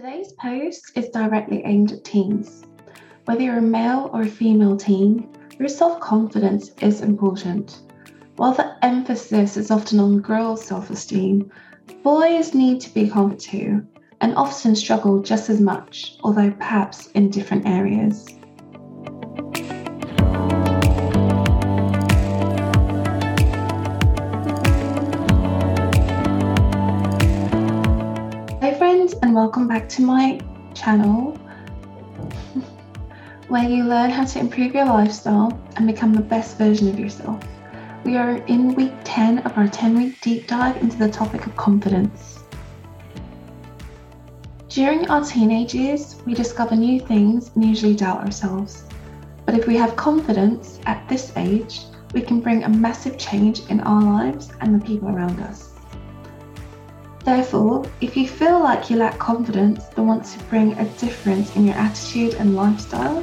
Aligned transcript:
Today's 0.00 0.32
post 0.34 0.92
is 0.94 1.08
directly 1.08 1.60
aimed 1.64 1.90
at 1.90 2.04
teens. 2.04 2.62
Whether 3.24 3.42
you're 3.42 3.58
a 3.58 3.60
male 3.60 4.10
or 4.12 4.22
a 4.22 4.28
female 4.28 4.76
teen, 4.76 5.28
your 5.58 5.66
self 5.68 5.98
confidence 5.98 6.70
is 6.80 7.00
important. 7.00 7.80
While 8.36 8.52
the 8.52 8.76
emphasis 8.84 9.56
is 9.56 9.72
often 9.72 9.98
on 9.98 10.20
girls' 10.20 10.64
self 10.64 10.90
esteem, 10.90 11.50
boys 12.04 12.54
need 12.54 12.80
to 12.82 12.94
be 12.94 13.08
confident 13.08 13.40
too, 13.40 13.84
and 14.20 14.36
often 14.36 14.76
struggle 14.76 15.20
just 15.20 15.50
as 15.50 15.60
much, 15.60 16.16
although 16.22 16.52
perhaps 16.52 17.08
in 17.08 17.28
different 17.28 17.66
areas. 17.66 18.37
Welcome 29.38 29.68
back 29.68 29.88
to 29.88 30.02
my 30.02 30.40
channel 30.74 31.30
where 33.46 33.62
you 33.62 33.84
learn 33.84 34.10
how 34.10 34.24
to 34.24 34.40
improve 34.40 34.74
your 34.74 34.84
lifestyle 34.84 35.56
and 35.76 35.86
become 35.86 36.12
the 36.12 36.20
best 36.20 36.58
version 36.58 36.88
of 36.88 36.98
yourself. 36.98 37.40
We 38.02 38.16
are 38.16 38.38
in 38.46 38.74
week 38.74 38.92
10 39.04 39.38
of 39.46 39.56
our 39.56 39.68
10 39.68 39.96
week 39.96 40.20
deep 40.22 40.48
dive 40.48 40.82
into 40.82 40.98
the 40.98 41.08
topic 41.08 41.46
of 41.46 41.54
confidence. 41.54 42.40
During 44.68 45.08
our 45.08 45.24
teenage 45.24 45.72
years, 45.72 46.16
we 46.26 46.34
discover 46.34 46.74
new 46.74 46.98
things 46.98 47.52
and 47.54 47.64
usually 47.64 47.94
doubt 47.94 48.24
ourselves. 48.24 48.86
But 49.46 49.56
if 49.56 49.68
we 49.68 49.76
have 49.76 49.94
confidence 49.94 50.80
at 50.86 51.08
this 51.08 51.32
age, 51.36 51.82
we 52.12 52.22
can 52.22 52.40
bring 52.40 52.64
a 52.64 52.68
massive 52.68 53.16
change 53.16 53.60
in 53.70 53.78
our 53.82 54.02
lives 54.02 54.50
and 54.60 54.74
the 54.74 54.84
people 54.84 55.08
around 55.08 55.38
us. 55.38 55.77
Therefore, 57.28 57.84
if 58.00 58.16
you 58.16 58.26
feel 58.26 58.58
like 58.58 58.88
you 58.88 58.96
lack 58.96 59.18
confidence 59.18 59.84
but 59.94 60.06
want 60.06 60.24
to 60.24 60.38
bring 60.44 60.72
a 60.78 60.86
difference 60.96 61.54
in 61.56 61.66
your 61.66 61.74
attitude 61.74 62.32
and 62.36 62.56
lifestyle, 62.56 63.22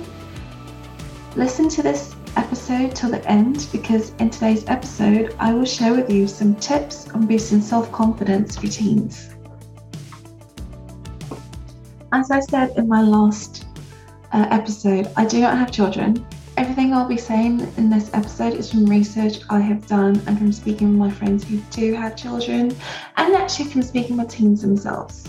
listen 1.36 1.68
to 1.70 1.82
this 1.82 2.16
episode 2.38 2.96
till 2.96 3.10
the 3.10 3.28
end 3.28 3.68
because 3.72 4.12
in 4.20 4.30
today's 4.30 4.64
episode, 4.68 5.36
I 5.40 5.54
will 5.54 5.66
share 5.66 5.96
with 5.96 6.12
you 6.12 6.28
some 6.28 6.54
tips 6.58 7.10
on 7.16 7.26
boosting 7.26 7.62
self 7.62 7.92
confidence 7.92 8.56
for 8.56 8.68
teens. 8.68 9.32
As 12.12 12.30
I 12.30 12.42
said 12.42 12.78
in 12.78 12.88
my 12.88 13.02
last 13.02 13.66
uh, 14.34 14.46
episode, 14.52 15.12
I 15.18 15.26
do 15.26 15.40
not 15.40 15.58
have 15.58 15.72
children. 15.72 16.24
Everything 16.58 16.94
I'll 16.94 17.06
be 17.06 17.18
saying 17.18 17.60
in 17.76 17.90
this 17.90 18.10
episode 18.14 18.54
is 18.54 18.72
from 18.72 18.86
research 18.86 19.40
I 19.50 19.60
have 19.60 19.86
done 19.88 20.22
and 20.26 20.38
from 20.38 20.54
speaking 20.54 20.88
with 20.88 20.98
my 20.98 21.12
friends 21.12 21.44
who 21.44 21.58
do 21.70 21.94
have 21.96 22.16
children 22.16 22.74
and 23.18 23.36
actually 23.36 23.66
from 23.66 23.82
speaking 23.82 24.16
with 24.16 24.30
teens 24.30 24.62
themselves. 24.62 25.28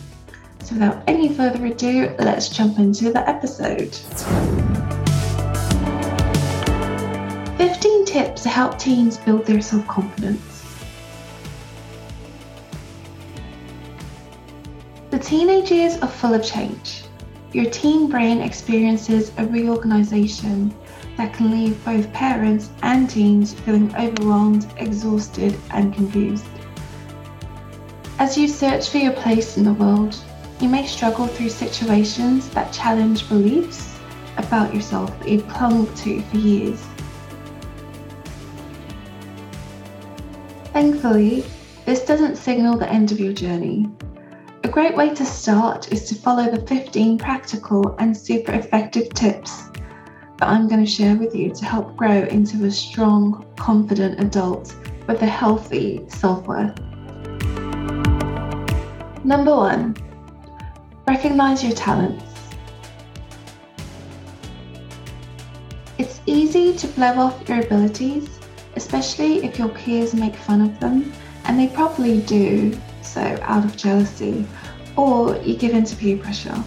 So, 0.62 0.74
without 0.74 1.02
any 1.08 1.34
further 1.34 1.66
ado, 1.66 2.14
let's 2.20 2.48
jump 2.48 2.78
into 2.78 3.10
the 3.12 3.28
episode. 3.28 3.92
15 7.58 8.04
tips 8.04 8.44
to 8.44 8.48
help 8.48 8.78
teens 8.78 9.18
build 9.18 9.46
their 9.46 9.60
self 9.60 9.84
confidence. 9.88 10.64
The 15.10 15.18
teenage 15.18 15.72
years 15.72 15.96
are 15.98 16.08
full 16.08 16.34
of 16.34 16.44
change. 16.44 17.02
Your 17.52 17.68
teen 17.70 18.08
brain 18.08 18.40
experiences 18.42 19.32
a 19.38 19.46
reorganization 19.46 20.72
that 21.16 21.32
can 21.32 21.50
leave 21.50 21.82
both 21.84 22.12
parents 22.12 22.70
and 22.82 23.08
teens 23.08 23.54
feeling 23.54 23.94
overwhelmed, 23.96 24.66
exhausted, 24.76 25.56
and 25.70 25.94
confused. 25.94 26.46
As 28.18 28.36
you 28.36 28.48
search 28.48 28.88
for 28.88 28.98
your 28.98 29.12
place 29.12 29.56
in 29.56 29.64
the 29.64 29.72
world, 29.72 30.16
you 30.60 30.68
may 30.68 30.86
struggle 30.86 31.26
through 31.26 31.50
situations 31.50 32.48
that 32.50 32.72
challenge 32.72 33.28
beliefs 33.28 33.98
about 34.38 34.74
yourself 34.74 35.18
that 35.18 35.28
you've 35.28 35.48
clung 35.48 35.86
to 35.96 36.20
for 36.22 36.36
years. 36.36 36.82
Thankfully, 40.72 41.44
this 41.86 42.04
doesn't 42.04 42.36
signal 42.36 42.76
the 42.76 42.90
end 42.90 43.12
of 43.12 43.20
your 43.20 43.32
journey. 43.32 43.88
A 44.64 44.68
great 44.68 44.96
way 44.96 45.14
to 45.14 45.24
start 45.24 45.92
is 45.92 46.06
to 46.08 46.14
follow 46.14 46.50
the 46.50 46.60
15 46.66 47.16
practical 47.18 47.94
and 47.98 48.16
super 48.16 48.52
effective 48.52 49.08
tips 49.10 49.70
that 50.38 50.48
I'm 50.48 50.68
going 50.68 50.84
to 50.84 50.90
share 50.90 51.16
with 51.16 51.34
you 51.34 51.52
to 51.54 51.64
help 51.64 51.96
grow 51.96 52.22
into 52.24 52.64
a 52.64 52.70
strong, 52.70 53.46
confident 53.56 54.20
adult 54.20 54.74
with 55.06 55.22
a 55.22 55.26
healthy 55.26 56.04
self 56.08 56.46
worth. 56.46 56.78
Number 59.24 59.54
one, 59.56 59.96
recognize 61.06 61.64
your 61.64 61.72
talents. 61.72 62.24
It's 65.98 66.20
easy 66.26 66.76
to 66.76 66.86
blow 66.88 67.14
off 67.18 67.48
your 67.48 67.60
abilities 67.60 68.36
especially 68.76 69.44
if 69.44 69.58
your 69.58 69.68
peers 69.70 70.14
make 70.14 70.36
fun 70.36 70.60
of 70.60 70.78
them, 70.78 71.12
and 71.44 71.58
they 71.58 71.66
probably 71.68 72.20
do 72.20 72.78
so 73.02 73.20
out 73.42 73.64
of 73.64 73.76
jealousy, 73.76 74.46
or 74.96 75.36
you 75.38 75.56
give 75.56 75.72
in 75.72 75.84
to 75.84 75.96
peer 75.96 76.16
pressure. 76.18 76.62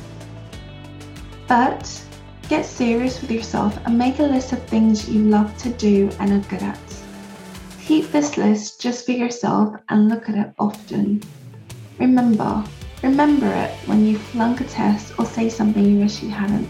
But 1.48 2.04
get 2.50 2.66
serious 2.66 3.22
with 3.22 3.30
yourself 3.30 3.80
and 3.86 3.96
make 3.96 4.18
a 4.18 4.24
list 4.24 4.54
of 4.54 4.64
things 4.64 5.08
you 5.08 5.22
love 5.22 5.56
to 5.60 5.70
do 5.70 6.10
and 6.20 6.34
are 6.34 6.50
good 6.50 6.64
at. 6.64 6.80
Keep 7.86 8.12
this 8.12 8.38
list 8.38 8.82
just 8.82 9.06
for 9.06 9.12
yourself 9.12 9.76
and 9.90 10.10
look 10.10 10.28
at 10.28 10.36
it 10.36 10.52
often. 10.58 11.22
Remember, 12.00 12.64
remember 13.04 13.48
it 13.54 13.70
when 13.86 14.04
you 14.04 14.18
flunk 14.18 14.62
a 14.62 14.64
test 14.64 15.14
or 15.20 15.28
say 15.28 15.48
something 15.48 15.86
you 15.86 16.00
wish 16.00 16.24
you 16.24 16.30
hadn't. 16.30 16.70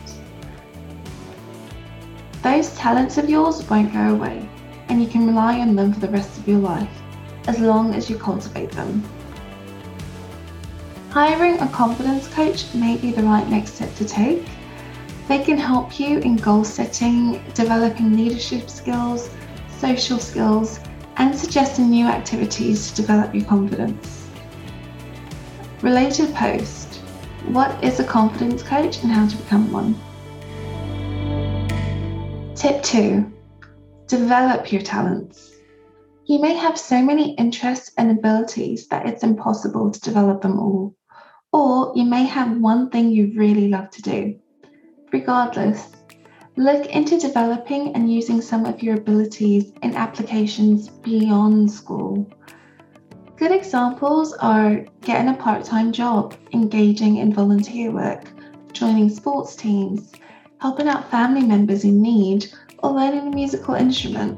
Those 2.43 2.75
talents 2.75 3.17
of 3.17 3.29
yours 3.29 3.67
won't 3.69 3.93
go 3.93 4.15
away 4.15 4.47
and 4.89 5.01
you 5.01 5.07
can 5.07 5.27
rely 5.27 5.59
on 5.61 5.77
them 5.77 5.93
for 5.93 6.01
the 6.01 6.09
rest 6.09 6.37
of 6.37 6.47
your 6.47 6.59
life, 6.59 7.01
as 7.47 7.59
long 7.59 7.93
as 7.93 8.09
you 8.09 8.17
cultivate 8.17 8.71
them. 8.71 9.01
Hiring 11.11 11.57
a 11.59 11.69
confidence 11.69 12.27
coach 12.27 12.73
may 12.73 12.97
be 12.97 13.11
the 13.11 13.23
right 13.23 13.47
next 13.47 13.75
step 13.75 13.95
to 13.95 14.05
take. 14.05 14.45
They 15.29 15.43
can 15.43 15.59
help 15.59 15.99
you 15.99 16.17
in 16.17 16.37
goal 16.37 16.63
setting, 16.63 17.39
developing 17.53 18.17
leadership 18.17 18.67
skills, 18.67 19.29
social 19.77 20.17
skills, 20.17 20.79
and 21.17 21.35
suggesting 21.35 21.91
new 21.91 22.07
activities 22.07 22.89
to 22.89 22.95
develop 22.95 23.35
your 23.35 23.45
confidence. 23.45 24.27
Related 25.83 26.33
post 26.33 26.95
What 27.45 27.83
is 27.83 27.99
a 27.99 28.03
confidence 28.03 28.63
coach 28.63 29.03
and 29.03 29.11
how 29.11 29.27
to 29.27 29.37
become 29.37 29.71
one? 29.71 29.93
Tip 32.55 32.81
2 32.81 33.31
Develop 34.07 34.71
your 34.71 34.81
talents. 34.81 35.51
You 36.25 36.41
may 36.41 36.55
have 36.55 36.75
so 36.75 37.03
many 37.03 37.35
interests 37.35 37.91
and 37.99 38.09
abilities 38.09 38.87
that 38.87 39.05
it's 39.05 39.21
impossible 39.21 39.91
to 39.91 40.01
develop 40.01 40.41
them 40.41 40.59
all. 40.59 40.95
Or 41.53 41.93
you 41.95 42.05
may 42.05 42.23
have 42.23 42.57
one 42.57 42.89
thing 42.89 43.11
you 43.11 43.31
really 43.35 43.67
love 43.67 43.91
to 43.91 44.01
do. 44.01 44.39
Regardless, 45.11 45.91
look 46.55 46.85
into 46.85 47.17
developing 47.17 47.95
and 47.95 48.13
using 48.13 48.41
some 48.41 48.65
of 48.65 48.83
your 48.83 48.95
abilities 48.95 49.71
in 49.81 49.95
applications 49.95 50.89
beyond 50.89 51.71
school. 51.71 52.27
Good 53.35 53.51
examples 53.51 54.33
are 54.33 54.85
getting 55.01 55.29
a 55.29 55.37
part 55.37 55.63
time 55.63 55.91
job, 55.91 56.35
engaging 56.53 57.17
in 57.17 57.33
volunteer 57.33 57.91
work, 57.91 58.25
joining 58.71 59.09
sports 59.09 59.55
teams, 59.55 60.11
helping 60.59 60.87
out 60.87 61.09
family 61.09 61.43
members 61.43 61.85
in 61.85 62.01
need, 62.01 62.47
or 62.83 62.91
learning 62.91 63.27
a 63.27 63.35
musical 63.35 63.73
instrument. 63.73 64.37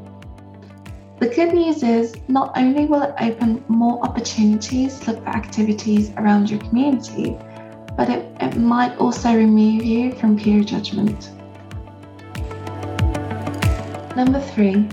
The 1.20 1.28
good 1.28 1.54
news 1.54 1.84
is, 1.84 2.16
not 2.28 2.58
only 2.58 2.86
will 2.86 3.02
it 3.02 3.14
open 3.20 3.64
more 3.68 4.02
opportunities 4.04 5.00
to 5.02 5.12
look 5.12 5.24
for 5.24 5.30
activities 5.30 6.12
around 6.18 6.50
your 6.50 6.60
community, 6.62 7.38
but 7.98 8.10
it, 8.10 8.26
it 8.40 8.58
might 8.58 8.98
also 8.98 9.34
remove 9.36 9.84
you 9.84 10.12
from 10.14 10.38
peer 10.38 10.64
judgment. 10.64 11.32
Number 14.16 14.40
three, 14.40 14.88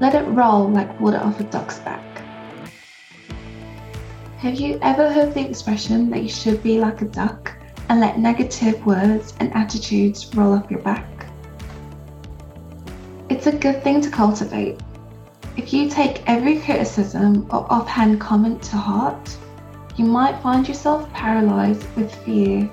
let 0.00 0.14
it 0.14 0.26
roll 0.28 0.68
like 0.68 1.00
water 1.00 1.18
off 1.18 1.40
a 1.40 1.44
duck's 1.44 1.78
back. 1.78 2.02
Have 4.38 4.56
you 4.56 4.78
ever 4.82 5.10
heard 5.10 5.32
the 5.32 5.48
expression 5.48 6.10
that 6.10 6.22
you 6.22 6.28
should 6.28 6.62
be 6.62 6.78
like 6.78 7.00
a 7.00 7.06
duck 7.06 7.56
and 7.88 8.00
let 8.00 8.18
negative 8.18 8.84
words 8.84 9.32
and 9.40 9.54
attitudes 9.54 10.34
roll 10.34 10.52
off 10.52 10.70
your 10.70 10.80
back? 10.80 11.26
It's 13.30 13.46
a 13.46 13.52
good 13.52 13.82
thing 13.82 14.02
to 14.02 14.10
cultivate. 14.10 14.80
If 15.56 15.72
you 15.72 15.88
take 15.88 16.28
every 16.28 16.60
criticism 16.60 17.46
or 17.50 17.66
offhand 17.72 18.20
comment 18.20 18.62
to 18.64 18.76
heart, 18.76 19.38
you 19.96 20.04
might 20.04 20.40
find 20.42 20.66
yourself 20.66 21.10
paralyzed 21.12 21.86
with 21.96 22.14
fear 22.24 22.70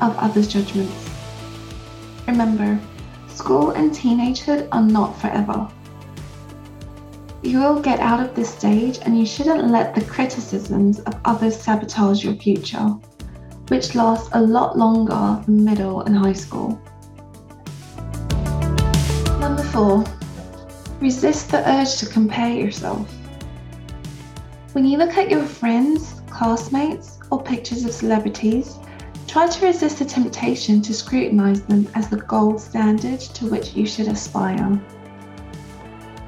of 0.00 0.16
others' 0.16 0.48
judgments. 0.48 1.10
Remember, 2.26 2.80
school 3.28 3.70
and 3.70 3.90
teenagehood 3.90 4.68
are 4.72 4.82
not 4.82 5.18
forever. 5.20 5.68
You 7.42 7.58
will 7.58 7.80
get 7.80 8.00
out 8.00 8.20
of 8.20 8.34
this 8.34 8.48
stage 8.48 8.98
and 9.02 9.18
you 9.18 9.26
shouldn't 9.26 9.70
let 9.70 9.94
the 9.94 10.04
criticisms 10.04 11.00
of 11.00 11.20
others 11.24 11.60
sabotage 11.60 12.24
your 12.24 12.36
future. 12.36 12.96
which 13.68 13.94
lasts 13.94 14.28
a 14.32 14.40
lot 14.40 14.76
longer 14.76 15.42
than 15.46 15.64
middle 15.64 16.02
and 16.02 16.16
high 16.16 16.32
school. 16.34 16.78
Number 19.40 19.62
four, 19.72 20.04
resist 21.00 21.50
the 21.50 21.62
urge 21.66 21.96
to 21.96 22.06
compare 22.06 22.54
yourself. 22.54 23.12
When 24.72 24.84
you 24.84 24.98
look 24.98 25.16
at 25.16 25.30
your 25.30 25.44
friends, 25.44 26.20
classmates, 26.34 27.20
or 27.30 27.40
pictures 27.40 27.84
of 27.84 27.92
celebrities, 27.92 28.78
try 29.28 29.46
to 29.46 29.66
resist 29.66 30.00
the 30.00 30.04
temptation 30.04 30.82
to 30.82 30.92
scrutinize 30.92 31.62
them 31.62 31.88
as 31.94 32.08
the 32.08 32.16
gold 32.16 32.60
standard 32.60 33.20
to 33.20 33.46
which 33.46 33.74
you 33.74 33.86
should 33.86 34.08
aspire. 34.08 34.80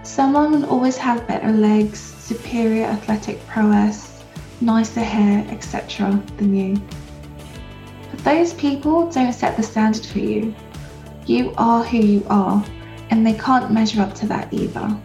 Someone 0.05 0.53
will 0.53 0.67
always 0.67 0.97
have 0.97 1.26
better 1.26 1.50
legs, 1.50 1.99
superior 1.99 2.85
athletic 2.85 3.44
prowess, 3.49 4.23
nicer 4.61 5.00
hair, 5.00 5.44
etc. 5.50 6.23
than 6.37 6.55
you. 6.55 6.81
But 8.11 8.25
those 8.25 8.55
people 8.55 9.11
don't 9.11 9.32
set 9.32 9.56
the 9.56 9.62
standard 9.62 10.06
for 10.06 10.20
you. 10.20 10.55
You 11.26 11.52
are 11.59 11.82
who 11.82 11.99
you 11.99 12.26
are, 12.31 12.64
and 13.11 13.26
they 13.26 13.35
can't 13.35 13.73
measure 13.73 14.00
up 14.00 14.14
to 14.14 14.26
that 14.29 14.55
either. 14.55 14.97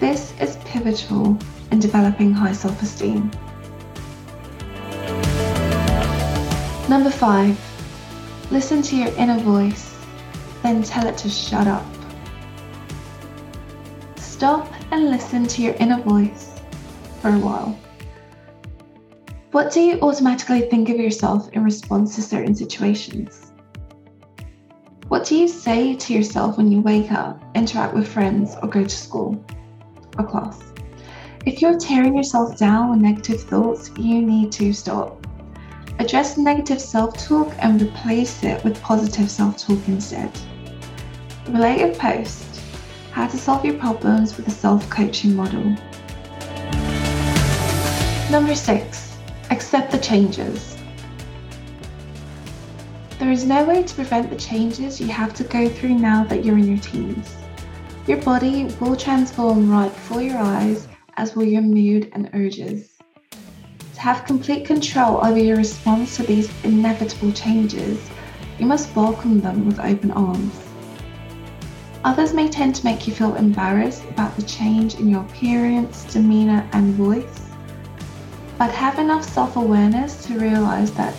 This 0.00 0.34
is 0.40 0.56
pivotal 0.64 1.38
in 1.70 1.78
developing 1.78 2.32
high 2.32 2.52
self 2.52 2.82
esteem. 2.82 3.30
Number 6.86 7.10
five, 7.10 7.58
listen 8.50 8.82
to 8.82 8.96
your 8.96 9.08
inner 9.16 9.38
voice, 9.38 9.96
then 10.62 10.82
tell 10.82 11.06
it 11.06 11.16
to 11.18 11.30
shut 11.30 11.66
up. 11.66 11.84
Stop 14.16 14.70
and 14.90 15.10
listen 15.10 15.46
to 15.46 15.62
your 15.62 15.74
inner 15.74 16.02
voice 16.02 16.60
for 17.22 17.30
a 17.30 17.38
while. 17.38 17.78
What 19.52 19.72
do 19.72 19.80
you 19.80 19.98
automatically 20.00 20.68
think 20.68 20.90
of 20.90 20.96
yourself 20.96 21.48
in 21.54 21.64
response 21.64 22.16
to 22.16 22.22
certain 22.22 22.54
situations? 22.54 23.52
What 25.08 25.24
do 25.24 25.36
you 25.36 25.48
say 25.48 25.94
to 25.94 26.12
yourself 26.12 26.58
when 26.58 26.70
you 26.70 26.80
wake 26.82 27.12
up, 27.12 27.42
interact 27.54 27.94
with 27.94 28.06
friends, 28.06 28.56
or 28.60 28.68
go 28.68 28.82
to 28.82 28.90
school 28.90 29.42
or 30.18 30.26
class? 30.26 30.62
If 31.46 31.62
you're 31.62 31.78
tearing 31.78 32.14
yourself 32.14 32.58
down 32.58 32.90
with 32.90 33.00
negative 33.00 33.40
thoughts, 33.40 33.90
you 33.96 34.20
need 34.20 34.52
to 34.52 34.74
stop. 34.74 35.23
Address 36.04 36.36
negative 36.36 36.82
self 36.82 37.16
talk 37.16 37.54
and 37.60 37.80
replace 37.80 38.44
it 38.44 38.62
with 38.62 38.78
positive 38.82 39.30
self 39.30 39.56
talk 39.56 39.78
instead. 39.88 40.30
Related 41.48 41.98
post 41.98 42.44
How 43.10 43.26
to 43.26 43.38
solve 43.38 43.64
your 43.64 43.78
problems 43.78 44.36
with 44.36 44.46
a 44.46 44.50
self 44.50 44.86
coaching 44.90 45.34
model. 45.34 45.64
Number 48.30 48.54
six, 48.54 49.16
accept 49.50 49.92
the 49.92 49.98
changes. 49.98 50.76
There 53.18 53.32
is 53.32 53.46
no 53.46 53.64
way 53.64 53.82
to 53.82 53.94
prevent 53.94 54.28
the 54.28 54.36
changes 54.36 55.00
you 55.00 55.08
have 55.08 55.32
to 55.32 55.44
go 55.44 55.70
through 55.70 55.94
now 55.94 56.22
that 56.24 56.44
you're 56.44 56.58
in 56.58 56.68
your 56.68 56.80
teens. 56.80 57.34
Your 58.06 58.20
body 58.20 58.66
will 58.78 58.94
transform 58.94 59.70
right 59.70 59.90
before 59.90 60.20
your 60.20 60.36
eyes, 60.36 60.86
as 61.16 61.34
will 61.34 61.46
your 61.46 61.62
mood 61.62 62.10
and 62.12 62.28
urges. 62.34 62.93
Have 64.04 64.26
complete 64.26 64.66
control 64.66 65.24
over 65.24 65.38
your 65.38 65.56
response 65.56 66.16
to 66.16 66.24
these 66.24 66.50
inevitable 66.62 67.32
changes, 67.32 67.98
you 68.58 68.66
must 68.66 68.94
welcome 68.94 69.40
them 69.40 69.64
with 69.64 69.80
open 69.80 70.10
arms. 70.10 70.60
Others 72.04 72.34
may 72.34 72.50
tend 72.50 72.74
to 72.74 72.84
make 72.84 73.06
you 73.06 73.14
feel 73.14 73.34
embarrassed 73.34 74.04
about 74.10 74.36
the 74.36 74.42
change 74.42 74.96
in 74.96 75.08
your 75.08 75.22
appearance, 75.22 76.04
demeanour, 76.12 76.68
and 76.74 76.92
voice 76.92 77.46
but 78.58 78.70
have 78.72 78.98
enough 78.98 79.24
self 79.24 79.56
awareness 79.56 80.22
to 80.26 80.38
realize 80.38 80.92
that 80.92 81.14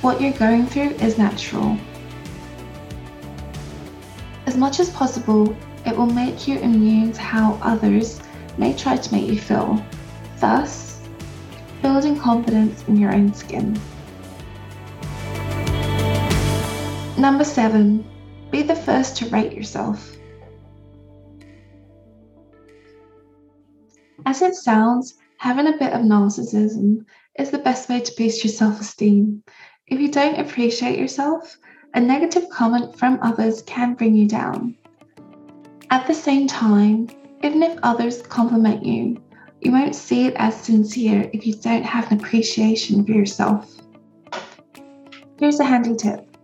what 0.00 0.18
you're 0.18 0.32
going 0.32 0.66
through 0.66 0.92
is 0.92 1.18
natural. 1.18 1.76
As 4.46 4.56
much 4.56 4.80
as 4.80 4.88
possible, 4.88 5.54
it 5.84 5.94
will 5.94 6.06
make 6.06 6.48
you 6.48 6.58
immune 6.60 7.12
to 7.12 7.20
how 7.20 7.58
others 7.60 8.18
may 8.56 8.72
try 8.72 8.96
to 8.96 9.14
make 9.14 9.28
you 9.28 9.38
feel, 9.38 9.84
thus, 10.40 10.91
building 11.82 12.18
confidence 12.18 12.84
in 12.88 12.96
your 12.96 13.12
own 13.12 13.34
skin. 13.34 13.78
Number 17.18 17.44
seven, 17.44 18.08
be 18.50 18.62
the 18.62 18.76
first 18.76 19.16
to 19.18 19.28
rate 19.28 19.52
yourself. 19.52 20.16
As 24.24 24.40
it 24.40 24.54
sounds, 24.54 25.18
Having 25.42 25.66
a 25.66 25.76
bit 25.76 25.92
of 25.92 26.02
narcissism 26.02 27.04
is 27.36 27.50
the 27.50 27.58
best 27.58 27.88
way 27.88 27.98
to 27.98 28.14
boost 28.16 28.44
your 28.44 28.52
self 28.52 28.80
esteem. 28.80 29.42
If 29.88 29.98
you 29.98 30.08
don't 30.08 30.38
appreciate 30.38 31.00
yourself, 31.00 31.58
a 31.94 32.00
negative 32.00 32.48
comment 32.48 32.96
from 32.96 33.18
others 33.22 33.60
can 33.62 33.94
bring 33.94 34.14
you 34.14 34.28
down. 34.28 34.76
At 35.90 36.06
the 36.06 36.14
same 36.14 36.46
time, 36.46 37.08
even 37.42 37.60
if 37.64 37.76
others 37.82 38.22
compliment 38.22 38.86
you, 38.86 39.20
you 39.62 39.70
won't 39.70 39.94
see 39.94 40.26
it 40.26 40.34
as 40.36 40.56
sincere 40.56 41.30
if 41.32 41.46
you 41.46 41.54
don't 41.54 41.84
have 41.84 42.10
an 42.10 42.18
appreciation 42.18 43.04
for 43.04 43.12
yourself. 43.12 43.72
Here's 45.38 45.60
a 45.60 45.64
handy 45.64 45.94
tip 45.94 46.36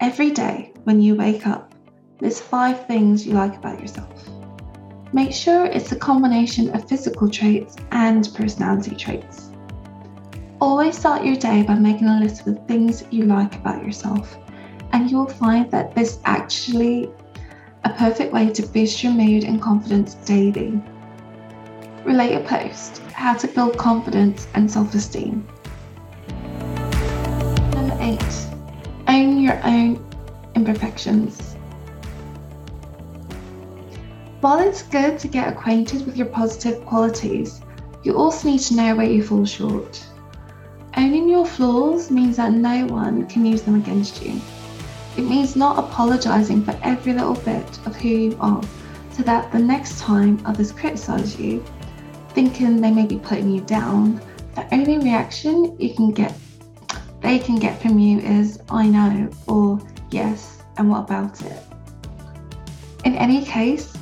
every 0.00 0.30
day 0.30 0.72
when 0.84 1.00
you 1.00 1.14
wake 1.14 1.46
up, 1.46 1.74
list 2.20 2.42
five 2.42 2.86
things 2.86 3.26
you 3.26 3.32
like 3.32 3.56
about 3.56 3.80
yourself. 3.80 4.28
Make 5.14 5.32
sure 5.32 5.64
it's 5.64 5.92
a 5.92 5.96
combination 5.96 6.74
of 6.74 6.86
physical 6.86 7.30
traits 7.30 7.76
and 7.92 8.28
personality 8.34 8.94
traits. 8.94 9.50
Always 10.60 10.98
start 10.98 11.24
your 11.24 11.36
day 11.36 11.62
by 11.62 11.76
making 11.76 12.08
a 12.08 12.20
list 12.20 12.46
of 12.46 12.56
the 12.56 12.60
things 12.62 13.04
you 13.10 13.24
like 13.24 13.54
about 13.54 13.82
yourself, 13.82 14.36
and 14.92 15.10
you 15.10 15.16
will 15.16 15.26
find 15.28 15.70
that 15.70 15.94
this 15.94 16.18
actually 16.26 17.10
a 17.84 17.90
perfect 17.90 18.34
way 18.34 18.50
to 18.50 18.66
boost 18.66 19.02
your 19.02 19.12
mood 19.12 19.44
and 19.44 19.62
confidence 19.62 20.14
daily. 20.26 20.82
Relate 22.04 22.34
a 22.34 22.40
post 22.40 22.98
How 23.12 23.32
to 23.32 23.48
build 23.48 23.78
confidence 23.78 24.46
and 24.52 24.70
self 24.70 24.94
esteem. 24.94 25.48
Number 27.72 27.96
eight, 27.98 28.46
own 29.08 29.40
your 29.40 29.58
own 29.64 30.04
imperfections. 30.54 31.54
While 34.40 34.58
it's 34.58 34.82
good 34.82 35.18
to 35.20 35.28
get 35.28 35.48
acquainted 35.48 36.04
with 36.04 36.18
your 36.18 36.26
positive 36.26 36.84
qualities, 36.84 37.62
you 38.02 38.18
also 38.18 38.50
need 38.50 38.60
to 38.60 38.76
know 38.76 38.94
where 38.94 39.10
you 39.10 39.22
fall 39.22 39.46
short. 39.46 40.04
Owning 40.98 41.30
your 41.30 41.46
flaws 41.46 42.10
means 42.10 42.36
that 42.36 42.52
no 42.52 42.84
one 42.84 43.26
can 43.28 43.46
use 43.46 43.62
them 43.62 43.76
against 43.76 44.22
you. 44.22 44.38
It 45.16 45.22
means 45.22 45.56
not 45.56 45.78
apologizing 45.78 46.64
for 46.64 46.78
every 46.82 47.14
little 47.14 47.36
bit 47.36 47.78
of 47.86 47.96
who 47.96 48.08
you 48.08 48.36
are, 48.40 48.62
so 49.10 49.22
that 49.22 49.50
the 49.52 49.58
next 49.58 50.00
time 50.00 50.38
others 50.44 50.70
criticize 50.70 51.40
you, 51.40 51.64
thinking 52.34 52.80
they 52.80 52.90
may 52.90 53.06
be 53.06 53.18
putting 53.18 53.50
you 53.50 53.60
down, 53.62 54.20
the 54.54 54.66
only 54.74 54.98
reaction 54.98 55.76
you 55.80 55.94
can 55.94 56.10
get 56.10 56.34
they 57.20 57.38
can 57.38 57.56
get 57.56 57.80
from 57.80 57.98
you 57.98 58.18
is 58.18 58.60
I 58.68 58.86
know 58.86 59.30
or 59.46 59.80
yes, 60.10 60.62
and 60.76 60.90
what 60.90 61.00
about 61.00 61.40
it? 61.40 61.62
In 63.04 63.14
any 63.16 63.44
case, 63.44 63.96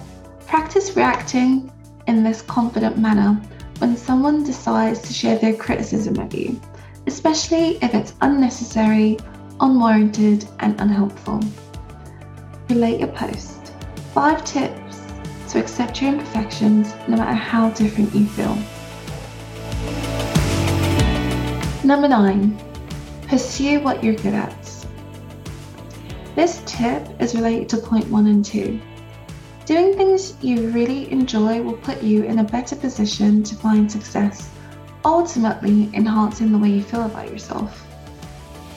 Practice 0.53 0.95
reacting 0.97 1.73
in 2.07 2.23
this 2.23 2.43
confident 2.43 2.99
manner 2.99 3.41
when 3.79 3.97
someone 3.97 4.45
decides 4.45 5.01
to 5.01 5.11
share 5.11 5.39
their 5.39 5.55
criticism 5.55 6.19
of 6.19 6.35
you, 6.35 6.61
especially 7.07 7.79
if 7.81 7.95
it's 7.95 8.13
unnecessary, 8.21 9.17
unwarranted, 9.61 10.47
and 10.59 10.79
unhelpful. 10.79 11.41
Relate 12.69 13.01
your 13.01 13.09
post. 13.09 13.73
Five 14.13 14.45
tips 14.45 14.82
to 15.53 15.61
accept 15.61 16.01
your 16.01 16.13
imperfections 16.13 16.95
no 17.07 17.17
matter 17.17 17.35
how 17.35 17.69
different 17.71 18.15
you 18.15 18.27
feel. 18.27 18.57
Number 21.85 22.09
nine, 22.09 22.59
pursue 23.29 23.81
what 23.81 24.03
you're 24.03 24.15
good 24.15 24.33
at. 24.33 24.57
This 26.35 26.63
tip 26.65 27.07
is 27.21 27.35
related 27.35 27.69
to 27.71 27.77
point 27.77 28.09
one 28.09 28.29
and 28.29 28.43
two. 28.43 28.81
Doing 29.67 29.95
things 29.95 30.43
you 30.43 30.71
really 30.71 31.11
enjoy 31.13 31.61
will 31.61 31.77
put 31.77 32.03
you 32.03 32.25
in 32.25 32.39
a 32.39 32.45
better 32.45 32.75
position 32.75 33.43
to 33.43 33.55
find 33.55 33.93
success, 33.93 34.49
ultimately 35.05 35.91
enhancing 35.93 36.51
the 36.51 36.59
way 36.59 36.71
you 36.71 36.83
feel 36.83 37.03
about 37.03 37.31
yourself. 37.31 37.87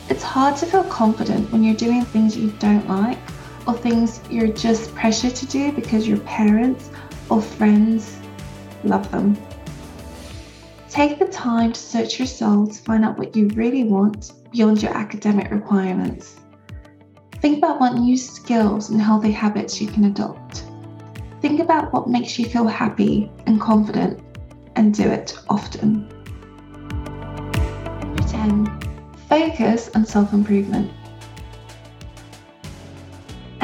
It's 0.10 0.24
hard 0.24 0.58
to 0.58 0.66
feel 0.66 0.84
confident 0.84 1.50
when 1.54 1.64
you're 1.64 1.74
doing 1.74 2.04
things 2.04 2.36
you 2.36 2.52
don't 2.60 2.88
like 2.90 3.18
or 3.68 3.74
things 3.74 4.22
you're 4.30 4.48
just 4.48 4.94
pressured 4.96 5.36
to 5.36 5.46
do 5.48 5.72
because 5.72 6.08
your 6.08 6.20
parents 6.20 6.90
or 7.30 7.42
friends 7.42 8.20
love 8.84 9.10
them. 9.12 9.38
Take 10.90 11.20
the 11.20 11.28
time 11.28 11.74
to 11.74 11.80
search 11.80 12.20
your 12.20 12.28
soul 12.28 12.68
to 12.68 12.84
find 12.84 13.04
out 13.04 13.18
what 13.18 13.36
you 13.36 13.48
really 13.50 13.84
want 13.84 14.32
beyond 14.52 14.82
your 14.82 14.96
academic 14.96 15.52
requirements. 15.52 16.38
Think 17.42 17.58
about 17.58 17.80
what 17.80 17.96
new 17.96 18.18
skills 18.18 18.90
and 18.90 19.02
healthy 19.02 19.32
habits 19.32 19.82
you 19.82 19.88
can 19.88 20.06
adopt. 20.06 20.64
Think 21.42 21.60
about 21.60 21.92
what 21.92 22.08
makes 22.08 22.40
you 22.40 22.46
feel 22.46 22.66
happy 22.66 23.30
and 23.46 23.60
confident 23.60 24.20
and 24.76 24.94
do 24.94 25.04
it 25.04 25.38
often. 25.50 26.10
10. 28.28 28.80
Focus 29.30 29.90
on 29.96 30.06
self 30.06 30.34
improvement. 30.34 30.92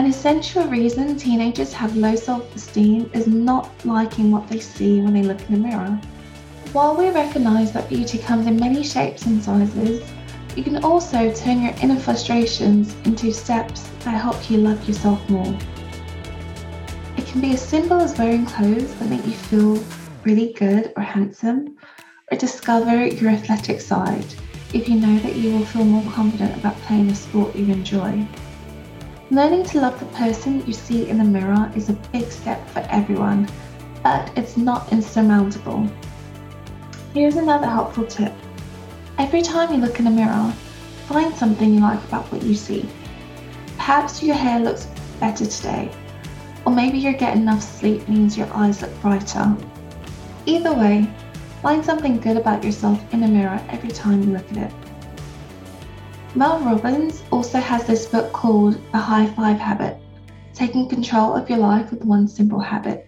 An 0.01 0.07
essential 0.07 0.65
reason 0.65 1.15
teenagers 1.15 1.73
have 1.73 1.95
low 1.95 2.15
self 2.15 2.55
esteem 2.55 3.11
is 3.13 3.27
not 3.27 3.69
liking 3.85 4.31
what 4.31 4.47
they 4.47 4.59
see 4.59 4.99
when 4.99 5.13
they 5.13 5.21
look 5.21 5.39
in 5.41 5.53
the 5.53 5.67
mirror. 5.69 6.01
While 6.73 6.97
we 6.97 7.11
recognise 7.11 7.71
that 7.73 7.87
beauty 7.87 8.17
comes 8.17 8.47
in 8.47 8.59
many 8.59 8.83
shapes 8.83 9.27
and 9.27 9.43
sizes, 9.43 10.01
you 10.55 10.63
can 10.63 10.83
also 10.83 11.31
turn 11.31 11.61
your 11.61 11.75
inner 11.83 11.99
frustrations 11.99 12.95
into 13.05 13.31
steps 13.31 13.87
that 13.99 14.19
help 14.19 14.49
you 14.49 14.57
love 14.57 14.83
yourself 14.87 15.29
more. 15.29 15.55
It 17.15 17.27
can 17.27 17.39
be 17.39 17.53
as 17.53 17.61
simple 17.61 18.01
as 18.01 18.17
wearing 18.17 18.47
clothes 18.47 18.95
that 18.95 19.07
make 19.07 19.23
you 19.27 19.33
feel 19.33 19.83
really 20.23 20.53
good 20.53 20.93
or 20.97 21.03
handsome, 21.03 21.77
or 22.31 22.39
discover 22.39 23.05
your 23.05 23.29
athletic 23.29 23.79
side 23.79 24.33
if 24.73 24.89
you 24.89 24.95
know 24.95 25.19
that 25.19 25.35
you 25.35 25.51
will 25.51 25.65
feel 25.65 25.85
more 25.85 26.11
confident 26.11 26.57
about 26.57 26.75
playing 26.87 27.11
a 27.11 27.15
sport 27.15 27.55
you 27.55 27.71
enjoy. 27.71 28.27
Learning 29.31 29.63
to 29.63 29.79
love 29.79 29.97
the 29.97 30.05
person 30.07 30.61
you 30.67 30.73
see 30.73 31.07
in 31.07 31.17
the 31.17 31.23
mirror 31.23 31.71
is 31.73 31.87
a 31.87 31.93
big 32.11 32.29
step 32.29 32.67
for 32.71 32.79
everyone, 32.89 33.47
but 34.03 34.29
it's 34.37 34.57
not 34.57 34.91
insurmountable. 34.91 35.89
Here's 37.13 37.37
another 37.37 37.65
helpful 37.65 38.05
tip. 38.05 38.33
Every 39.17 39.41
time 39.41 39.71
you 39.73 39.79
look 39.79 40.01
in 40.01 40.07
a 40.07 40.11
mirror, 40.11 40.53
find 41.07 41.33
something 41.33 41.73
you 41.73 41.79
like 41.79 42.03
about 42.03 42.29
what 42.29 42.43
you 42.43 42.53
see. 42.53 42.89
Perhaps 43.77 44.21
your 44.21 44.35
hair 44.35 44.59
looks 44.59 44.89
better 45.21 45.45
today, 45.45 45.89
or 46.65 46.73
maybe 46.73 46.97
you're 46.97 47.13
getting 47.13 47.43
enough 47.43 47.63
sleep 47.63 48.09
means 48.09 48.37
your 48.37 48.53
eyes 48.53 48.81
look 48.81 49.01
brighter. 49.01 49.55
Either 50.45 50.73
way, 50.73 51.09
find 51.61 51.85
something 51.85 52.19
good 52.19 52.35
about 52.35 52.65
yourself 52.65 53.01
in 53.13 53.21
the 53.21 53.29
mirror 53.29 53.65
every 53.69 53.91
time 53.91 54.23
you 54.23 54.33
look 54.33 54.51
at 54.51 54.57
it. 54.57 54.80
Mel 56.33 56.61
Robbins 56.61 57.23
also 57.29 57.59
has 57.59 57.85
this 57.85 58.05
book 58.05 58.31
called 58.31 58.75
The 58.93 58.97
High 58.97 59.27
Five 59.27 59.59
Habit 59.59 59.97
Taking 60.53 60.87
Control 60.87 61.33
of 61.33 61.49
Your 61.49 61.59
Life 61.59 61.91
with 61.91 62.05
One 62.05 62.25
Simple 62.25 62.61
Habit. 62.61 63.05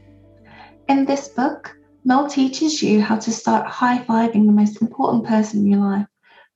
In 0.90 1.06
this 1.06 1.30
book, 1.30 1.74
Mel 2.04 2.28
teaches 2.28 2.84
you 2.84 3.00
how 3.00 3.18
to 3.18 3.32
start 3.32 3.66
high 3.66 4.00
fiving 4.00 4.46
the 4.46 4.52
most 4.52 4.82
important 4.82 5.26
person 5.26 5.62
in 5.62 5.68
your 5.68 5.80
life, 5.80 6.08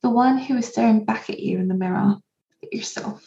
the 0.02 0.10
one 0.10 0.38
who 0.38 0.58
is 0.58 0.68
staring 0.68 1.06
back 1.06 1.30
at 1.30 1.40
you 1.40 1.58
in 1.58 1.70
the 1.70 1.74
mirror, 1.74 2.18
yourself. 2.70 3.24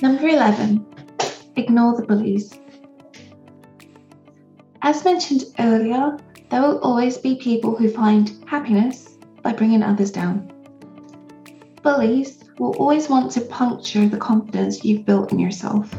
Number 0.00 0.28
11, 0.28 0.86
ignore 1.56 1.94
the 1.94 2.06
bullies. 2.06 2.58
As 4.80 5.04
mentioned 5.04 5.44
earlier, 5.58 6.16
there 6.48 6.62
will 6.62 6.78
always 6.78 7.18
be 7.18 7.34
people 7.34 7.76
who 7.76 7.90
find 7.90 8.32
happiness 8.46 9.11
by 9.42 9.52
bringing 9.52 9.82
others 9.82 10.10
down. 10.10 10.52
Bullies 11.82 12.44
will 12.58 12.76
always 12.76 13.08
want 13.08 13.32
to 13.32 13.40
puncture 13.40 14.08
the 14.08 14.16
confidence 14.16 14.84
you've 14.84 15.04
built 15.04 15.32
in 15.32 15.38
yourself, 15.38 15.92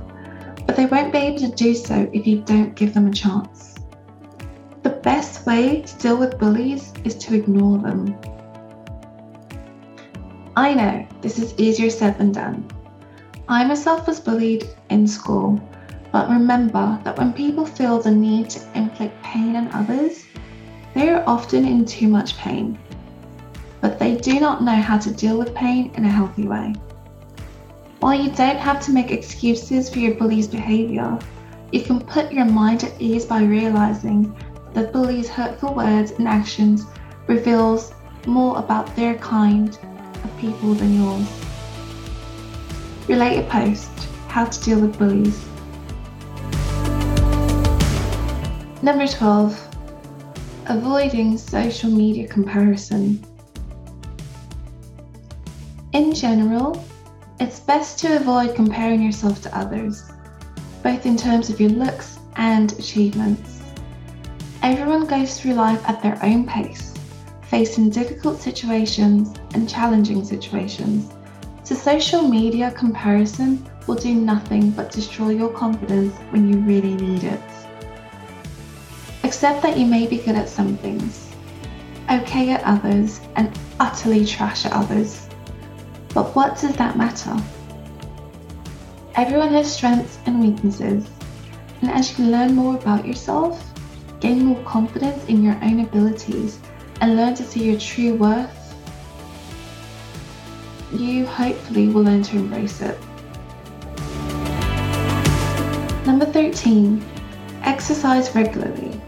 but 0.66 0.76
they 0.76 0.86
won't 0.86 1.12
be 1.12 1.20
able 1.20 1.40
to 1.40 1.56
do 1.56 1.76
so 1.76 2.10
if 2.14 2.26
you 2.26 2.42
don't 2.42 2.76
give 2.76 2.94
them 2.94 3.08
a 3.08 3.12
chance. 3.12 3.76
The 4.84 4.92
best 4.92 5.46
way 5.46 5.82
to 5.82 5.98
deal 5.98 6.18
with 6.18 6.40
bullies 6.40 6.94
is 7.04 7.16
to 7.16 7.36
ignore 7.36 7.80
them. 7.80 8.18
I 10.56 10.74
know 10.74 11.08
this 11.22 11.40
is 11.40 11.54
easier 11.58 11.90
said 11.90 12.18
than 12.18 12.32
done. 12.32 12.68
I 13.50 13.66
myself 13.66 14.08
was 14.08 14.20
bullied 14.20 14.70
in 14.90 15.06
school, 15.06 15.60
but 16.12 16.30
remember 16.30 17.00
that 17.04 17.18
when 17.18 17.34
people 17.34 17.66
feel 17.66 18.00
the 18.00 18.12
need 18.12 18.50
to 18.52 18.78
inflict 18.78 19.22
pain 19.24 19.56
on 19.56 19.68
others, 19.74 20.26
they 20.94 21.10
are 21.10 21.24
often 21.28 21.66
in 21.66 21.86
too 21.86 22.08
much 22.08 22.38
pain 22.38 22.78
but 23.84 24.00
they 24.00 24.16
do 24.16 24.40
not 24.40 24.64
know 24.64 24.78
how 24.78 24.98
to 24.98 25.12
deal 25.12 25.38
with 25.38 25.54
pain 25.54 25.92
in 25.96 26.06
a 26.06 26.10
healthy 26.10 26.48
way. 26.48 26.74
While 28.00 28.16
you 28.16 28.32
don't 28.32 28.58
have 28.58 28.80
to 28.86 28.94
make 28.94 29.12
excuses 29.12 29.90
for 29.90 30.00
your 30.00 30.16
bully's 30.16 30.48
behaviour, 30.48 31.20
you 31.74 31.82
can 31.82 32.00
put 32.00 32.32
your 32.32 32.46
mind 32.46 32.86
at 32.86 32.94
ease 33.02 33.26
by 33.26 33.44
realizing 33.44 34.34
that 34.72 34.94
bully's 34.94 35.28
hurtful 35.28 35.74
words 35.74 36.12
and 36.12 36.30
actions 36.30 36.86
reveals 37.28 37.94
more 38.26 38.58
about 38.58 38.96
their 38.96 39.16
kind 39.16 39.78
of 40.24 40.38
people 40.40 40.74
than 40.76 41.04
yours. 41.04 41.28
Relate 43.10 43.40
a 43.40 43.50
post, 43.50 43.92
how 44.30 44.46
to 44.46 44.64
deal 44.64 44.80
with 44.80 44.98
bullies. 44.98 45.46
Number 48.82 49.08
12, 49.08 49.76
avoiding 50.68 51.38
social 51.38 51.90
media 51.90 52.30
comparison. 52.30 53.22
In 55.94 56.12
general, 56.12 56.84
it's 57.40 57.60
best 57.60 58.00
to 58.00 58.16
avoid 58.16 58.56
comparing 58.56 59.00
yourself 59.00 59.44
to 59.44 59.56
others, 59.56 60.12
both 60.82 61.06
in 61.06 61.16
terms 61.16 61.52
of 61.52 61.62
your 61.62 61.70
looks 61.70 62.18
and 62.36 62.72
achievements. 62.80 63.62
Everyone 64.64 65.06
goes 65.06 65.40
through 65.40 65.54
life 65.54 65.88
at 65.88 66.02
their 66.02 66.18
own 66.24 66.48
pace, 66.48 66.96
facing 67.44 67.92
difficult 67.92 68.42
situations 68.42 69.38
and 69.54 69.70
challenging 69.70 70.26
situations. 70.26 71.14
So, 71.64 71.76
social 71.76 72.24
media 72.24 72.72
comparison 72.72 73.64
will 73.86 73.94
do 73.94 74.16
nothing 74.16 74.72
but 74.72 74.92
destroy 74.92 75.30
your 75.30 75.50
confidence 75.50 76.18
when 76.32 76.52
you 76.52 76.58
really 76.62 76.96
need 76.96 77.24
it. 77.24 77.42
Accept 79.24 79.62
that 79.62 79.78
you 79.78 79.86
may 79.86 80.08
be 80.08 80.18
good 80.18 80.36
at 80.36 80.50
some 80.50 80.76
things, 80.76 81.30
okay 82.10 82.50
at 82.50 82.64
others, 82.64 83.22
and 83.36 83.56
utterly 83.80 84.26
trash 84.26 84.66
at 84.66 84.74
others. 84.74 85.23
But 86.14 86.36
what 86.36 86.60
does 86.60 86.76
that 86.76 86.98
matter? 86.98 87.36
Everyone 89.16 89.50
has 89.50 89.74
strengths 89.74 90.18
and 90.26 90.40
weaknesses, 90.40 91.08
and 91.82 91.92
as 91.92 92.18
you 92.18 92.26
learn 92.26 92.56
more 92.56 92.76
about 92.76 93.06
yourself, 93.06 93.64
gain 94.20 94.46
more 94.46 94.64
confidence 94.64 95.24
in 95.26 95.44
your 95.44 95.56
own 95.64 95.80
abilities, 95.80 96.60
and 97.02 97.16
learn 97.16 97.36
to 97.36 97.44
see 97.44 97.64
your 97.64 97.80
true 97.80 98.16
worth, 98.16 98.76
you 100.94 101.26
hopefully 101.26 101.88
will 101.88 102.04
learn 102.04 102.22
to 102.24 102.38
embrace 102.38 102.82
it. 102.82 102.98
Number 106.06 106.26
13, 106.26 107.04
exercise 107.64 108.34
regularly. 108.36 109.02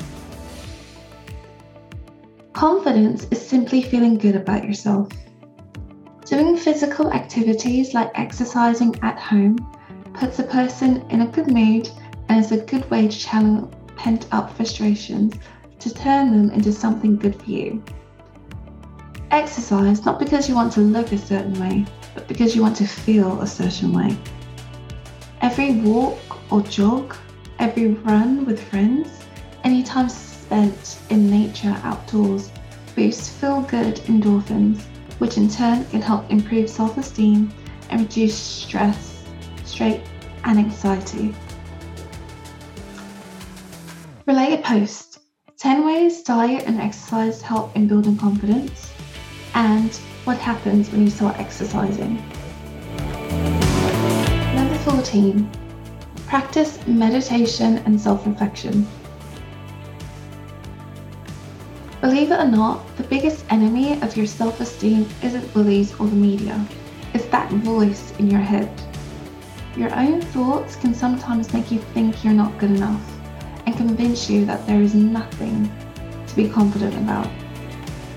Confidence 2.54 3.28
is 3.32 3.46
simply 3.46 3.82
feeling 3.82 4.18
good 4.18 4.36
about 4.36 4.64
yourself. 4.66 5.10
Doing 6.26 6.58
physical 6.58 7.14
activities 7.14 7.94
like 7.94 8.10
exercising 8.16 8.96
at 9.04 9.20
home 9.20 9.58
puts 10.16 10.40
a 10.40 10.44
person 10.44 11.06
in 11.12 11.22
a 11.22 11.28
good 11.28 11.52
mood 11.52 11.88
and 12.30 12.44
is 12.44 12.52
a 12.52 12.58
good 12.58 12.90
way 12.90 13.08
to 13.08 13.16
channel 13.16 13.72
pent 13.96 14.26
up 14.32 14.52
frustrations 14.58 15.36
to 15.78 15.94
turn 15.94 16.32
them 16.32 16.50
into 16.50 16.72
something 16.72 17.16
good 17.16 17.40
for 17.40 17.52
you. 17.52 17.84
Exercise 19.30 20.04
not 20.04 20.18
because 20.18 20.50
you 20.50 20.56
want 20.56 20.74
to 20.74 20.80
look 20.80 21.12
a 21.12 21.18
certain 21.20 21.60
way, 21.60 21.86
but 22.16 22.28
because 22.28 22.56
you 22.56 22.64
want 22.64 22.78
to 22.78 22.88
feel 22.88 23.40
a 23.42 23.48
certain 23.48 23.94
way. 23.94 24.18
Every 25.42 25.80
walk 25.82 26.52
or 26.52 26.62
jog, 26.62 27.16
every 27.60 27.90
run 27.90 28.46
with 28.46 28.60
friends, 28.60 29.10
any 29.64 29.84
time 29.84 30.10
spent 30.10 30.98
in 31.12 31.30
nature 31.30 31.80
outdoors 31.84 32.50
boosts 32.96 33.30
feel 33.30 33.62
good 33.62 33.98
endorphins 34.08 34.86
which 35.20 35.38
in 35.38 35.50
turn 35.50 35.86
can 35.86 36.02
help 36.02 36.30
improve 36.30 36.70
self 36.70 36.98
esteem 36.98 37.54
and 37.90 38.02
reduce 38.02 38.36
stress, 38.36 39.24
stress, 39.64 40.00
and 40.44 40.60
anxiety. 40.60 41.34
Relate 44.26 44.60
a 44.60 44.62
post 44.62 45.20
10 45.58 45.86
ways 45.86 46.22
diet 46.24 46.64
and 46.68 46.82
exercise 46.82 47.42
help 47.42 47.76
in 47.76 47.88
building 47.88 48.18
confidence, 48.18 48.92
and 49.54 49.94
what 50.26 50.38
happens 50.38 50.90
when 50.90 51.04
you 51.04 51.10
start 51.10 51.40
exercising. 51.40 52.16
Number 54.56 54.78
14 54.80 55.50
Practice 56.28 56.86
meditation 56.88 57.78
and 57.86 58.00
self 58.00 58.26
reflection. 58.26 58.88
Believe 62.06 62.30
it 62.30 62.40
or 62.40 62.48
not, 62.48 62.86
the 62.98 63.04
biggest 63.04 63.46
enemy 63.50 64.00
of 64.04 64.16
your 64.16 64.28
self 64.28 64.60
esteem 64.60 65.10
isn't 65.24 65.52
bullies 65.56 65.92
or 66.00 66.06
the 66.06 66.16
media, 66.16 66.64
it's 67.16 67.26
that 67.30 67.52
voice 67.52 68.14
in 68.20 68.30
your 68.30 68.42
head. 68.42 68.70
Your 69.76 69.92
own 69.96 70.22
thoughts 70.22 70.76
can 70.76 70.94
sometimes 70.94 71.52
make 71.52 71.72
you 71.72 71.80
think 71.80 72.24
you're 72.24 72.32
not 72.32 72.60
good 72.60 72.70
enough 72.70 73.02
and 73.66 73.76
convince 73.76 74.30
you 74.30 74.46
that 74.46 74.68
there 74.68 74.84
is 74.84 74.94
nothing 74.94 75.68
to 76.28 76.36
be 76.36 76.48
confident 76.48 76.94
about. 76.94 77.28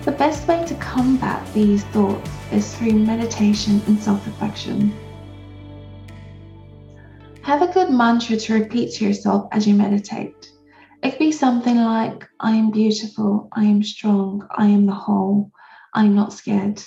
The 0.05 0.13
best 0.13 0.47
way 0.47 0.67
to 0.67 0.75
combat 0.75 1.43
these 1.55 1.83
thoughts 1.85 2.31
is 2.53 2.77
through 2.77 2.93
meditation 2.93 3.81
and 3.87 3.99
self 3.99 4.27
reflection. 4.27 4.93
Have 7.41 7.63
a 7.63 7.73
good 7.73 7.89
mantra 7.89 8.37
to 8.37 8.53
repeat 8.53 8.97
to 8.97 9.07
yourself 9.07 9.49
as 9.51 9.67
you 9.67 9.73
meditate. 9.73 10.53
It 11.09 11.13
could 11.13 11.21
be 11.21 11.33
something 11.33 11.79
like, 11.79 12.29
I 12.39 12.51
am 12.51 12.71
beautiful, 12.71 13.49
I 13.53 13.65
am 13.65 13.83
strong, 13.83 14.47
I 14.51 14.67
am 14.67 14.85
the 14.85 14.93
whole, 14.93 15.51
I'm 15.95 16.15
not 16.15 16.35
scared. 16.35 16.83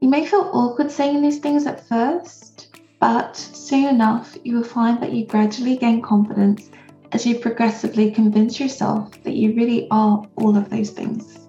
You 0.00 0.08
may 0.08 0.24
feel 0.24 0.48
awkward 0.52 0.92
saying 0.92 1.20
these 1.20 1.40
things 1.40 1.66
at 1.66 1.88
first, 1.88 2.78
but 3.00 3.34
soon 3.34 3.86
enough, 3.86 4.38
you 4.44 4.54
will 4.54 4.62
find 4.62 5.02
that 5.02 5.14
you 5.14 5.26
gradually 5.26 5.76
gain 5.78 6.00
confidence 6.00 6.70
as 7.10 7.26
you 7.26 7.40
progressively 7.40 8.12
convince 8.12 8.60
yourself 8.60 9.20
that 9.24 9.34
you 9.34 9.56
really 9.56 9.88
are 9.90 10.24
all 10.36 10.56
of 10.56 10.70
those 10.70 10.90
things. 10.90 11.40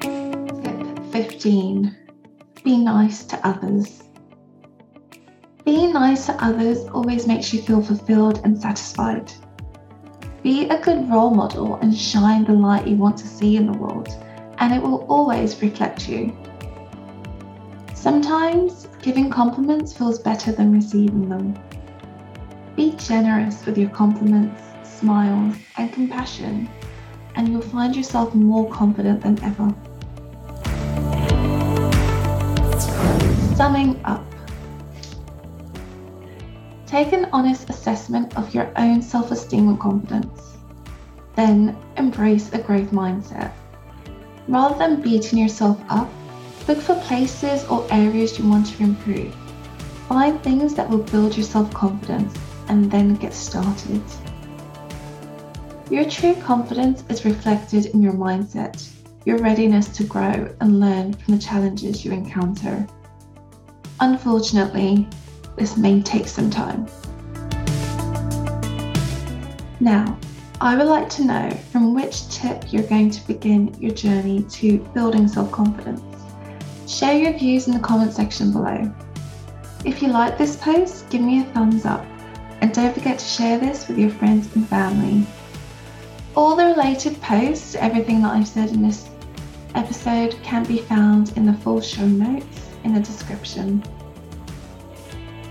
Tip 0.00 1.12
15 1.12 1.94
Be 2.64 2.78
nice 2.78 3.24
to 3.24 3.46
others. 3.46 4.04
Being 5.64 5.92
nice 5.92 6.26
to 6.26 6.44
others 6.44 6.88
always 6.88 7.28
makes 7.28 7.54
you 7.54 7.62
feel 7.62 7.80
fulfilled 7.80 8.40
and 8.42 8.60
satisfied. 8.60 9.32
Be 10.42 10.68
a 10.68 10.80
good 10.80 11.08
role 11.08 11.30
model 11.30 11.76
and 11.76 11.96
shine 11.96 12.44
the 12.44 12.52
light 12.52 12.88
you 12.88 12.96
want 12.96 13.16
to 13.18 13.28
see 13.28 13.56
in 13.56 13.66
the 13.66 13.78
world, 13.78 14.08
and 14.58 14.74
it 14.74 14.82
will 14.82 15.06
always 15.08 15.62
reflect 15.62 16.08
you. 16.08 16.36
Sometimes 17.94 18.88
giving 19.02 19.30
compliments 19.30 19.96
feels 19.96 20.18
better 20.18 20.50
than 20.50 20.72
receiving 20.72 21.28
them. 21.28 21.56
Be 22.74 22.92
generous 22.96 23.64
with 23.64 23.78
your 23.78 23.90
compliments, 23.90 24.60
smiles, 24.82 25.54
and 25.76 25.92
compassion, 25.92 26.68
and 27.36 27.48
you'll 27.48 27.62
find 27.62 27.94
yourself 27.94 28.34
more 28.34 28.68
confident 28.68 29.20
than 29.20 29.38
ever. 29.44 29.72
Summing 33.54 34.00
up 34.04 34.31
Take 36.92 37.12
an 37.12 37.26
honest 37.32 37.68
assessment 37.68 38.36
of 38.36 38.54
your 38.54 38.70
own 38.76 39.02
self 39.02 39.32
esteem 39.32 39.68
and 39.68 39.80
confidence. 39.80 40.58
Then 41.34 41.76
embrace 41.96 42.52
a 42.52 42.58
growth 42.58 42.92
mindset. 42.92 43.50
Rather 44.46 44.78
than 44.78 45.02
beating 45.02 45.40
yourself 45.40 45.80
up, 45.88 46.08
Look 46.68 46.78
for 46.78 46.94
places 46.94 47.64
or 47.64 47.84
areas 47.90 48.38
you 48.38 48.48
want 48.48 48.66
to 48.66 48.82
improve. 48.84 49.34
Find 50.08 50.40
things 50.42 50.74
that 50.74 50.88
will 50.88 51.02
build 51.02 51.36
your 51.36 51.44
self 51.44 51.72
confidence 51.74 52.38
and 52.68 52.90
then 52.90 53.16
get 53.16 53.34
started. 53.34 54.02
Your 55.90 56.04
true 56.04 56.34
confidence 56.34 57.02
is 57.08 57.24
reflected 57.24 57.86
in 57.86 58.00
your 58.00 58.12
mindset, 58.12 58.88
your 59.24 59.38
readiness 59.38 59.88
to 59.96 60.04
grow 60.04 60.54
and 60.60 60.78
learn 60.78 61.14
from 61.14 61.34
the 61.34 61.42
challenges 61.42 62.04
you 62.04 62.12
encounter. 62.12 62.86
Unfortunately, 63.98 65.08
this 65.56 65.76
may 65.76 66.00
take 66.02 66.28
some 66.28 66.50
time. 66.50 66.86
Now, 69.80 70.16
I 70.60 70.76
would 70.76 70.86
like 70.86 71.08
to 71.10 71.24
know 71.24 71.50
from 71.72 71.92
which 71.92 72.28
tip 72.28 72.72
you're 72.72 72.84
going 72.84 73.10
to 73.10 73.26
begin 73.26 73.74
your 73.80 73.92
journey 73.92 74.44
to 74.44 74.78
building 74.94 75.26
self 75.26 75.50
confidence. 75.50 76.02
Share 76.86 77.16
your 77.18 77.32
views 77.36 77.66
in 77.66 77.74
the 77.74 77.80
comment 77.80 78.12
section 78.12 78.52
below. 78.52 78.92
If 79.84 80.00
you 80.02 80.08
like 80.08 80.38
this 80.38 80.56
post, 80.56 81.10
give 81.10 81.20
me 81.20 81.40
a 81.40 81.44
thumbs 81.46 81.84
up 81.84 82.04
and 82.60 82.72
don't 82.72 82.94
forget 82.94 83.18
to 83.18 83.24
share 83.24 83.58
this 83.58 83.88
with 83.88 83.98
your 83.98 84.10
friends 84.10 84.54
and 84.54 84.68
family. 84.68 85.26
All 86.36 86.54
the 86.54 86.66
related 86.66 87.20
posts, 87.20 87.74
everything 87.74 88.22
that 88.22 88.32
I've 88.32 88.46
said 88.46 88.70
in 88.70 88.82
this 88.82 89.10
episode, 89.74 90.36
can 90.44 90.64
be 90.64 90.78
found 90.78 91.36
in 91.36 91.44
the 91.44 91.54
full 91.54 91.80
show 91.80 92.06
notes 92.06 92.68
in 92.84 92.94
the 92.94 93.00
description. 93.00 93.82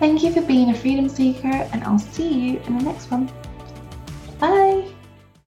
Thank 0.01 0.23
you 0.23 0.31
for 0.33 0.41
being 0.41 0.71
a 0.71 0.73
freedom 0.73 1.07
seeker, 1.07 1.47
and 1.71 1.83
I'll 1.83 1.99
see 1.99 2.33
you 2.33 2.59
in 2.61 2.75
the 2.75 2.83
next 2.83 3.11
one. 3.11 3.31